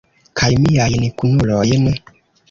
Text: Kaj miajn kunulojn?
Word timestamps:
Kaj 0.39 0.47
miajn 0.61 1.03
kunulojn? 1.21 1.85